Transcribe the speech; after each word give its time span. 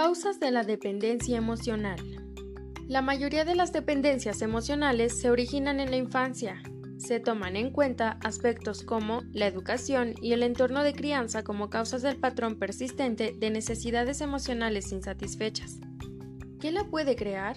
Causas 0.00 0.38
de 0.38 0.52
la 0.52 0.62
dependencia 0.62 1.36
emocional. 1.36 1.98
La 2.86 3.02
mayoría 3.02 3.44
de 3.44 3.56
las 3.56 3.72
dependencias 3.72 4.42
emocionales 4.42 5.20
se 5.20 5.28
originan 5.28 5.80
en 5.80 5.90
la 5.90 5.96
infancia. 5.96 6.62
Se 6.98 7.18
toman 7.18 7.56
en 7.56 7.72
cuenta 7.72 8.16
aspectos 8.22 8.84
como 8.84 9.22
la 9.32 9.48
educación 9.48 10.14
y 10.22 10.34
el 10.34 10.44
entorno 10.44 10.84
de 10.84 10.92
crianza 10.92 11.42
como 11.42 11.68
causas 11.68 12.02
del 12.02 12.16
patrón 12.16 12.60
persistente 12.60 13.34
de 13.36 13.50
necesidades 13.50 14.20
emocionales 14.20 14.92
insatisfechas. 14.92 15.80
¿Qué 16.60 16.70
la 16.70 16.84
puede 16.84 17.16
crear? 17.16 17.56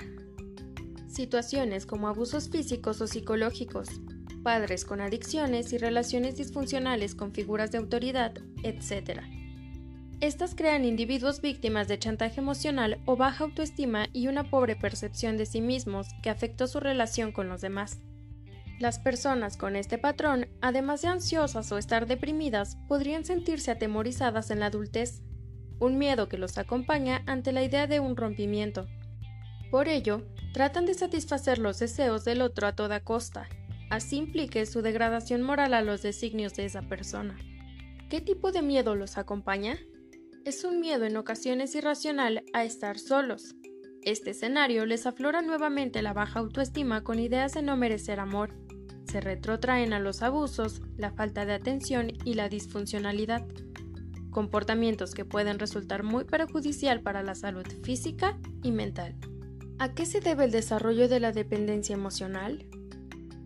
Situaciones 1.08 1.86
como 1.86 2.08
abusos 2.08 2.50
físicos 2.50 3.02
o 3.02 3.08
psicológicos, 3.08 3.88
padres 4.42 4.84
con 4.84 5.00
adicciones 5.00 5.74
y 5.74 5.78
relaciones 5.78 6.38
disfuncionales 6.38 7.14
con 7.14 7.36
figuras 7.36 7.70
de 7.70 7.78
autoridad, 7.78 8.34
etc. 8.64 9.41
Estas 10.22 10.54
crean 10.54 10.86
individuos 10.86 11.42
víctimas 11.42 11.88
de 11.88 11.98
chantaje 11.98 12.42
emocional 12.42 13.00
o 13.06 13.18
baja 13.18 13.44
autoestima 13.44 14.06
y 14.14 14.28
una 14.28 14.52
pobre 14.52 14.76
percepción 14.76 15.36
de 15.36 15.48
sí 15.48 15.62
mismos 15.62 16.10
que 16.22 16.30
afectó 16.30 16.68
su 16.68 16.80
relación 16.80 17.32
con 17.32 17.50
los 17.50 17.60
demás. 17.60 17.98
Las 18.80 19.00
personas 19.00 19.58
con 19.58 19.76
este 19.76 19.98
patrón, 19.98 20.48
además 20.62 21.02
de 21.02 21.08
ansiosas 21.08 21.72
o 21.72 21.80
estar 21.80 22.06
deprimidas, 22.06 22.78
podrían 22.88 23.26
sentirse 23.26 23.72
atemorizadas 23.72 24.52
en 24.52 24.60
la 24.60 24.68
adultez, 24.68 25.24
un 25.80 25.98
miedo 25.98 26.30
que 26.30 26.38
los 26.38 26.60
acompaña 26.60 27.24
ante 27.26 27.52
la 27.52 27.64
idea 27.64 27.88
de 27.88 28.00
un 28.00 28.16
rompimiento. 28.16 28.86
Por 29.72 29.88
ello, 29.88 30.22
tratan 30.54 30.86
de 30.86 30.94
satisfacer 30.94 31.58
los 31.58 31.80
deseos 31.80 32.26
del 32.26 32.44
otro 32.44 32.68
a 32.68 32.76
toda 32.76 33.00
costa, 33.00 33.50
así 33.90 34.18
implique 34.18 34.68
su 34.68 34.84
degradación 34.84 35.42
moral 35.42 35.74
a 35.74 35.82
los 35.82 36.04
designios 36.04 36.54
de 36.54 36.66
esa 36.66 36.84
persona. 36.84 37.40
¿Qué 38.08 38.22
tipo 38.22 38.52
de 38.52 38.62
miedo 38.62 38.94
los 38.94 39.18
acompaña? 39.18 39.80
Es 40.46 40.64
un 40.64 40.80
miedo 40.80 41.06
en 41.06 41.18
ocasiones 41.18 41.76
irracional 41.76 42.44
a 42.54 42.64
estar 42.64 42.98
solos. 42.98 43.56
Este 44.02 44.32
escenario 44.32 44.86
les 44.86 45.06
aflora 45.06 45.42
nuevamente 45.42 46.02
la 46.02 46.14
baja 46.14 46.40
autoestima 46.40 47.04
con 47.04 47.20
ideas 47.20 47.54
de 47.54 47.62
no 47.62 47.78
merecer 47.78 48.20
amor. 48.20 48.56
Se 49.06 49.22
retrotraen 49.22 49.94
a 49.94 50.00
los 50.00 50.24
abusos, 50.24 50.82
la 50.98 51.12
falta 51.12 51.46
de 51.46 51.54
atención 51.54 52.12
y 52.26 52.34
la 52.34 52.50
disfuncionalidad. 52.50 53.46
Comportamientos 54.32 55.14
que 55.14 55.26
pueden 55.26 55.60
resultar 55.60 56.04
muy 56.04 56.24
perjudicial 56.24 57.02
para 57.02 57.22
la 57.22 57.36
salud 57.36 57.66
física 57.84 58.40
y 58.64 58.72
mental. 58.72 59.16
¿A 59.78 59.94
qué 59.94 60.06
se 60.06 60.22
debe 60.22 60.46
el 60.46 60.52
desarrollo 60.52 61.08
de 61.08 61.20
la 61.20 61.32
dependencia 61.32 61.94
emocional? 61.94 62.66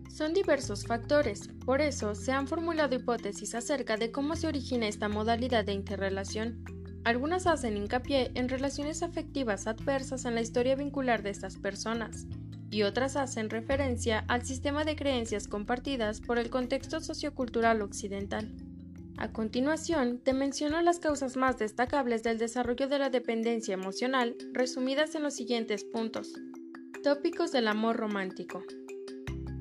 Son 0.08 0.32
diversos 0.32 0.86
factores, 0.86 1.48
por 1.66 1.82
eso 1.82 2.14
se 2.14 2.32
han 2.32 2.46
formulado 2.46 2.94
hipótesis 2.94 3.54
acerca 3.54 3.98
de 3.98 4.10
cómo 4.10 4.34
se 4.36 4.46
origina 4.46 4.88
esta 4.88 5.10
modalidad 5.10 5.64
de 5.66 5.72
interrelación. 5.72 6.64
Algunas 7.06 7.46
hacen 7.46 7.76
hincapié 7.76 8.32
en 8.34 8.48
relaciones 8.48 9.04
afectivas 9.04 9.68
adversas 9.68 10.24
en 10.24 10.34
la 10.34 10.40
historia 10.40 10.74
vincular 10.74 11.22
de 11.22 11.30
estas 11.30 11.56
personas, 11.56 12.26
y 12.68 12.82
otras 12.82 13.14
hacen 13.14 13.48
referencia 13.48 14.24
al 14.26 14.44
sistema 14.44 14.84
de 14.84 14.96
creencias 14.96 15.46
compartidas 15.46 16.20
por 16.20 16.36
el 16.36 16.50
contexto 16.50 16.98
sociocultural 16.98 17.80
occidental. 17.80 18.52
A 19.18 19.32
continuación, 19.32 20.18
te 20.18 20.32
menciono 20.32 20.82
las 20.82 20.98
causas 20.98 21.36
más 21.36 21.58
destacables 21.58 22.24
del 22.24 22.38
desarrollo 22.38 22.88
de 22.88 22.98
la 22.98 23.08
dependencia 23.08 23.74
emocional, 23.74 24.34
resumidas 24.52 25.14
en 25.14 25.22
los 25.22 25.34
siguientes 25.34 25.84
puntos. 25.84 26.32
Tópicos 27.04 27.52
del 27.52 27.68
amor 27.68 27.98
romántico. 27.98 28.64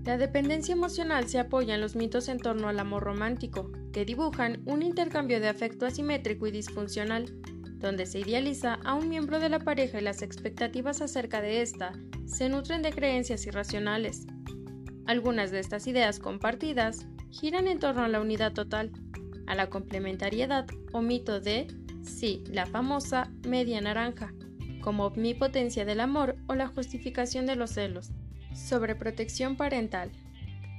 La 0.06 0.20
dependencia 0.20 0.74
emocional 0.74 1.28
se 1.28 1.40
apoya 1.40 1.74
en 1.74 1.82
los 1.82 1.96
mitos 1.96 2.30
en 2.30 2.38
torno 2.38 2.68
al 2.68 2.80
amor 2.80 3.02
romántico, 3.02 3.72
que 3.92 4.06
dibujan 4.06 4.62
un 4.66 4.84
intercambio 4.84 5.40
de 5.40 5.48
afecto 5.48 5.88
asimétrico 5.88 6.46
y 6.46 6.52
disfuncional, 6.52 7.26
donde 7.80 8.06
se 8.06 8.20
idealiza 8.20 8.76
a 8.86 8.94
un 8.94 9.10
miembro 9.10 9.40
de 9.40 9.50
la 9.50 9.58
pareja 9.58 10.00
y 10.00 10.04
las 10.04 10.22
expectativas 10.22 11.02
acerca 11.02 11.42
de 11.42 11.64
ésta 11.64 11.94
se 12.28 12.50
nutren 12.50 12.84
de 12.84 12.92
creencias 12.92 13.48
irracionales. 13.48 14.28
Algunas 15.08 15.50
de 15.50 15.60
estas 15.60 15.88
ideas 15.88 16.20
compartidas 16.20 17.08
giran 17.32 17.68
en 17.68 17.80
torno 17.80 18.04
a 18.04 18.08
la 18.08 18.22
unidad 18.22 18.54
total, 18.54 18.92
a 19.48 19.56
la 19.56 19.72
complementariedad 19.72 20.68
o 20.94 21.02
mito 21.02 21.40
de, 21.40 21.66
sí, 22.04 22.44
la 22.52 22.68
famosa 22.68 23.32
media 23.48 23.82
naranja, 23.82 24.32
como 24.82 25.08
omnipotencia 25.08 25.84
del 25.84 26.00
amor 26.00 26.36
o 26.48 26.54
la 26.54 26.68
justificación 26.68 27.48
de 27.48 27.56
los 27.56 27.72
celos. 27.72 28.12
Sobreprotección 28.56 29.58
parental. 29.58 30.12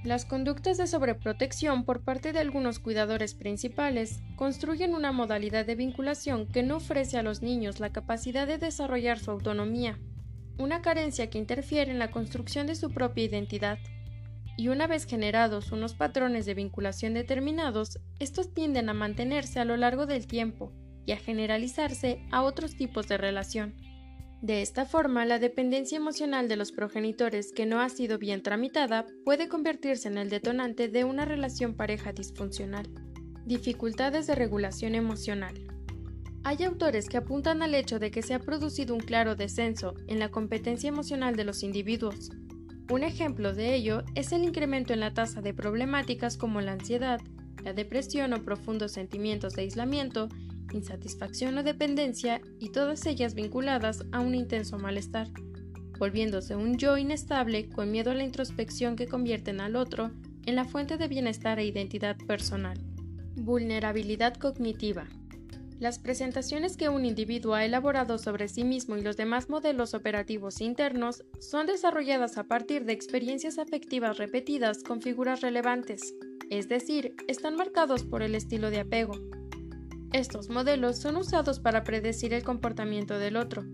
Las 0.03 0.25
conductas 0.25 0.79
de 0.79 0.87
sobreprotección 0.87 1.85
por 1.85 2.03
parte 2.03 2.33
de 2.33 2.39
algunos 2.39 2.79
cuidadores 2.79 3.35
principales 3.35 4.23
construyen 4.35 4.95
una 4.95 5.13
modalidad 5.13 5.67
de 5.67 5.75
vinculación 5.75 6.47
que 6.47 6.63
no 6.63 6.77
ofrece 6.77 7.19
a 7.19 7.23
los 7.23 7.43
niños 7.43 7.79
la 7.79 7.93
capacidad 7.93 8.47
de 8.47 8.57
desarrollar 8.57 9.19
su 9.19 9.31
autonomía, 9.31 9.99
una 10.59 10.81
carencia 10.81 11.29
que 11.29 11.39
interfiere 11.39 11.91
en 11.91 11.99
la 11.99 12.11
construcción 12.11 12.67
de 12.67 12.77
su 12.77 12.91
propia 12.91 13.25
identidad. 13.25 13.79
Y 14.57 14.69
una 14.69 14.87
vez 14.87 15.05
generados 15.05 15.71
unos 15.71 15.95
patrones 15.95 16.47
de 16.47 16.55
vinculación 16.55 17.13
determinados, 17.13 17.99
estos 18.19 18.55
tienden 18.55 18.89
a 18.89 18.95
mantenerse 18.95 19.61
a 19.61 19.67
lo 19.67 19.77
largo 19.77 20.07
del 20.07 20.27
tiempo 20.27 20.73
y 21.05 21.13
a 21.13 21.19
generalizarse 21.19 22.27
a 22.33 22.43
otros 22.43 22.75
tipos 22.75 23.07
de 23.07 23.19
relación. 23.19 23.75
De 24.43 24.61
esta 24.61 24.85
forma, 24.85 25.25
la 25.25 25.39
dependencia 25.39 25.97
emocional 25.97 26.47
de 26.47 26.57
los 26.57 26.71
progenitores 26.71 27.53
que 27.53 27.65
no 27.65 27.81
ha 27.81 27.89
sido 27.89 28.19
bien 28.19 28.43
tramitada 28.43 29.07
puede 29.25 29.49
convertirse 29.49 30.09
en 30.09 30.19
el 30.19 30.29
detonante 30.29 30.89
de 30.89 31.05
una 31.05 31.25
relación 31.25 31.75
pareja 31.75 32.13
disfuncional. 32.13 32.87
Dificultades 33.47 34.27
de 34.27 34.35
regulación 34.35 34.95
emocional. 34.95 35.55
Hay 36.45 36.63
autores 36.63 37.09
que 37.09 37.17
apuntan 37.17 37.63
al 37.63 37.75
hecho 37.75 37.99
de 37.99 38.11
que 38.11 38.23
se 38.23 38.35
ha 38.35 38.39
producido 38.39 38.95
un 38.95 39.01
claro 39.01 39.37
descenso 39.37 39.95
en 40.07 40.19
la 40.19 40.31
competencia 40.31 40.89
emocional 40.89 41.35
de 41.35 41.45
los 41.45 41.63
individuos. 41.63 42.31
Un 42.89 43.03
ejemplo 43.03 43.53
de 43.53 43.75
ello 43.75 44.05
es 44.15 44.31
el 44.31 44.45
incremento 44.45 44.93
en 44.93 45.01
la 45.01 45.13
tasa 45.13 45.41
de 45.41 45.55
problemáticas 45.55 46.37
como 46.37 46.61
la 46.61 46.73
ansiedad, 46.73 47.21
la 47.65 47.73
depresión 47.73 48.33
o 48.33 48.45
profundos 48.45 48.93
sentimientos 48.93 49.55
de 49.55 49.63
aislamiento 49.63 50.29
insatisfacción 50.77 51.59
o 51.59 51.63
dependencia 51.63 52.41
y 52.61 52.71
todas 52.71 53.05
ellas 53.07 53.35
vinculadas 53.35 54.05
a 54.13 54.21
un 54.21 54.35
intenso 54.35 54.79
malestar, 54.79 55.29
volviéndose 55.99 56.55
un 56.55 56.77
yo 56.77 56.97
inestable 56.97 57.69
con 57.69 57.91
miedo 57.91 58.11
a 58.11 58.15
la 58.15 58.25
introspección 58.25 58.97
que 58.97 59.09
convierten 59.09 59.61
al 59.61 59.77
otro 59.77 60.13
en 60.45 60.55
la 60.55 60.65
fuente 60.65 60.97
de 60.97 61.09
bienestar 61.09 61.59
e 61.59 61.67
identidad 61.67 62.17
personal. 62.27 62.79
Vulnerabilidad 63.35 64.35
cognitiva. 64.35 65.07
Las 65.79 65.99
presentaciones 65.99 66.79
que 66.79 66.89
un 66.89 67.05
individuo 67.05 67.55
ha 67.55 67.65
elaborado 67.65 68.17
sobre 68.17 68.49
sí 68.49 68.65
mismo 68.65 68.97
y 68.97 69.03
los 69.03 69.19
demás 69.19 69.51
modelos 69.51 69.93
operativos 69.93 70.63
internos 70.63 71.23
son 71.39 71.67
desarrolladas 71.67 72.39
a 72.39 72.45
partir 72.45 72.87
de 72.87 72.95
experiencias 72.95 73.59
afectivas 73.59 74.17
repetidas 74.17 74.83
con 74.83 75.03
figuras 75.03 75.43
relevantes, 75.43 76.15
es 76.49 76.69
decir, 76.69 77.15
están 77.29 77.57
marcados 77.57 78.05
por 78.05 78.23
el 78.23 78.35
estilo 78.35 78.71
de 78.71 78.81
apego, 78.81 79.21
estos 80.17 80.49
modelos 80.49 80.99
son 80.99 81.17
usados 81.17 81.61
para 81.61 81.85
predecir 81.85 82.35
el 82.35 82.43
comportamiento 82.43 83.19
del 83.19 83.37
otro. 83.37 83.65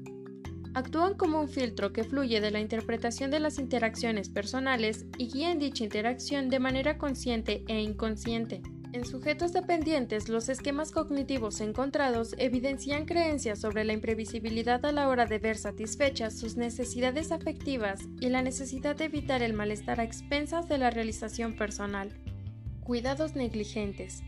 Actúan 0.74 1.14
como 1.14 1.40
un 1.40 1.48
filtro 1.48 1.92
que 1.92 2.04
fluye 2.04 2.40
de 2.40 2.50
la 2.50 2.60
interpretación 2.60 3.30
de 3.30 3.40
las 3.40 3.58
interacciones 3.58 4.30
personales 4.30 5.04
y 5.18 5.28
guían 5.28 5.58
dicha 5.58 5.84
interacción 5.84 6.48
de 6.48 6.60
manera 6.60 6.96
consciente 6.96 7.62
e 7.68 7.80
inconsciente. 7.80 8.62
En 8.92 9.06
sujetos 9.06 9.52
dependientes, 9.52 10.28
los 10.28 10.48
esquemas 10.48 10.90
cognitivos 10.90 11.60
encontrados 11.62 12.34
evidencian 12.36 13.06
creencias 13.06 13.58
sobre 13.58 13.84
la 13.84 13.94
imprevisibilidad 13.94 14.84
a 14.84 14.92
la 14.92 15.08
hora 15.08 15.24
de 15.24 15.38
ver 15.38 15.56
satisfechas 15.56 16.38
sus 16.38 16.56
necesidades 16.56 17.32
afectivas 17.32 18.00
y 18.20 18.28
la 18.28 18.42
necesidad 18.42 18.94
de 18.96 19.06
evitar 19.06 19.42
el 19.42 19.54
malestar 19.54 20.00
a 20.00 20.04
expensas 20.04 20.68
de 20.68 20.76
la 20.76 20.90
realización 20.90 21.54
personal. 21.54 22.12
Cuidados 22.80 23.34
negligentes. 23.34 24.22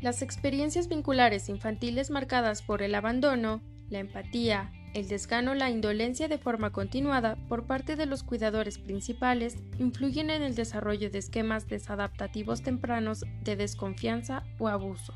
Las 0.00 0.22
experiencias 0.22 0.88
vinculares 0.88 1.48
infantiles 1.50 2.10
marcadas 2.10 2.62
por 2.62 2.82
el 2.82 2.94
abandono, 2.94 3.60
la 3.90 3.98
empatía, 3.98 4.72
el 4.94 5.08
desgano, 5.08 5.54
la 5.54 5.68
indolencia 5.68 6.26
de 6.26 6.38
forma 6.38 6.72
continuada 6.72 7.36
por 7.48 7.66
parte 7.66 7.96
de 7.96 8.06
los 8.06 8.22
cuidadores 8.22 8.78
principales 8.78 9.58
influyen 9.78 10.30
en 10.30 10.42
el 10.42 10.54
desarrollo 10.54 11.10
de 11.10 11.18
esquemas 11.18 11.68
desadaptativos 11.68 12.62
tempranos 12.62 13.24
de 13.42 13.56
desconfianza 13.56 14.42
o 14.58 14.68
abuso. 14.68 15.14